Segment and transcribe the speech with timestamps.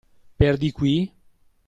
[0.39, 0.95] Per di qui?